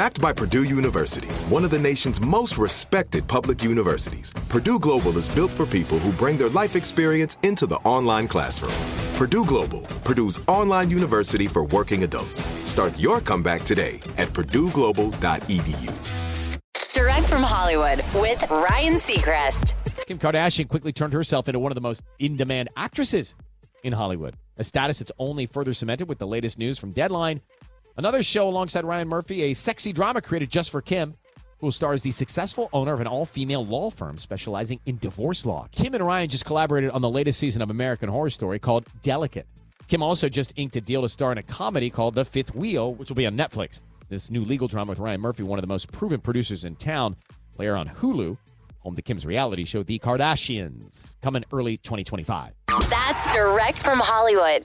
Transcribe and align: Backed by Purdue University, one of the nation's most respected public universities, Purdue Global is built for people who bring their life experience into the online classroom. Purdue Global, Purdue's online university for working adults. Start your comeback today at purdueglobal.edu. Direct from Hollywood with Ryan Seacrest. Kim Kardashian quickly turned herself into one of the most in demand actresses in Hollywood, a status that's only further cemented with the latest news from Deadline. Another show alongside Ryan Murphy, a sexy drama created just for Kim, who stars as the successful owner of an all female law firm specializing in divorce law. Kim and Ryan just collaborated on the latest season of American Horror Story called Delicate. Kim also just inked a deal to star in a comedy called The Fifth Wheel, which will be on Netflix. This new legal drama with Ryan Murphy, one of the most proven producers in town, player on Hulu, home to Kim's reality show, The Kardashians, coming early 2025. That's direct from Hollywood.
Backed 0.00 0.22
by 0.22 0.32
Purdue 0.32 0.64
University, 0.64 1.28
one 1.50 1.62
of 1.62 1.68
the 1.68 1.78
nation's 1.78 2.22
most 2.22 2.56
respected 2.56 3.28
public 3.28 3.62
universities, 3.62 4.32
Purdue 4.48 4.78
Global 4.78 5.18
is 5.18 5.28
built 5.28 5.50
for 5.50 5.66
people 5.66 5.98
who 5.98 6.10
bring 6.12 6.38
their 6.38 6.48
life 6.48 6.74
experience 6.74 7.36
into 7.42 7.66
the 7.66 7.76
online 7.84 8.26
classroom. 8.26 8.72
Purdue 9.16 9.44
Global, 9.44 9.82
Purdue's 10.02 10.38
online 10.48 10.88
university 10.88 11.46
for 11.46 11.66
working 11.66 12.02
adults. 12.02 12.46
Start 12.64 12.98
your 12.98 13.20
comeback 13.20 13.62
today 13.62 14.00
at 14.16 14.28
purdueglobal.edu. 14.28 15.92
Direct 16.94 17.26
from 17.26 17.42
Hollywood 17.42 17.98
with 18.14 18.42
Ryan 18.50 18.94
Seacrest. 18.94 19.74
Kim 20.06 20.18
Kardashian 20.18 20.66
quickly 20.66 20.94
turned 20.94 21.12
herself 21.12 21.46
into 21.46 21.58
one 21.58 21.72
of 21.72 21.74
the 21.74 21.82
most 21.82 22.02
in 22.18 22.38
demand 22.38 22.70
actresses 22.74 23.34
in 23.82 23.92
Hollywood, 23.92 24.34
a 24.56 24.64
status 24.64 25.00
that's 25.00 25.12
only 25.18 25.44
further 25.44 25.74
cemented 25.74 26.08
with 26.08 26.16
the 26.16 26.26
latest 26.26 26.58
news 26.58 26.78
from 26.78 26.90
Deadline. 26.92 27.42
Another 28.00 28.22
show 28.22 28.48
alongside 28.48 28.86
Ryan 28.86 29.08
Murphy, 29.08 29.42
a 29.42 29.52
sexy 29.52 29.92
drama 29.92 30.22
created 30.22 30.48
just 30.48 30.70
for 30.70 30.80
Kim, 30.80 31.12
who 31.58 31.70
stars 31.70 31.96
as 31.96 32.02
the 32.02 32.10
successful 32.10 32.70
owner 32.72 32.94
of 32.94 33.02
an 33.02 33.06
all 33.06 33.26
female 33.26 33.62
law 33.62 33.90
firm 33.90 34.16
specializing 34.16 34.80
in 34.86 34.96
divorce 34.96 35.44
law. 35.44 35.66
Kim 35.70 35.92
and 35.92 36.06
Ryan 36.06 36.30
just 36.30 36.46
collaborated 36.46 36.92
on 36.92 37.02
the 37.02 37.10
latest 37.10 37.38
season 37.38 37.60
of 37.60 37.68
American 37.68 38.08
Horror 38.08 38.30
Story 38.30 38.58
called 38.58 38.86
Delicate. 39.02 39.46
Kim 39.86 40.02
also 40.02 40.30
just 40.30 40.54
inked 40.56 40.76
a 40.76 40.80
deal 40.80 41.02
to 41.02 41.10
star 41.10 41.30
in 41.30 41.36
a 41.36 41.42
comedy 41.42 41.90
called 41.90 42.14
The 42.14 42.24
Fifth 42.24 42.54
Wheel, 42.54 42.94
which 42.94 43.10
will 43.10 43.16
be 43.16 43.26
on 43.26 43.36
Netflix. 43.36 43.82
This 44.08 44.30
new 44.30 44.46
legal 44.46 44.66
drama 44.66 44.92
with 44.92 44.98
Ryan 44.98 45.20
Murphy, 45.20 45.42
one 45.42 45.58
of 45.58 45.62
the 45.62 45.68
most 45.68 45.92
proven 45.92 46.20
producers 46.20 46.64
in 46.64 46.76
town, 46.76 47.16
player 47.54 47.76
on 47.76 47.86
Hulu, 47.86 48.38
home 48.78 48.96
to 48.96 49.02
Kim's 49.02 49.26
reality 49.26 49.66
show, 49.66 49.82
The 49.82 49.98
Kardashians, 49.98 51.20
coming 51.20 51.44
early 51.52 51.76
2025. 51.76 52.54
That's 52.88 53.34
direct 53.34 53.82
from 53.82 53.98
Hollywood. 53.98 54.64